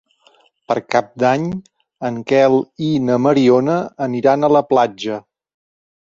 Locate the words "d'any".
1.23-1.45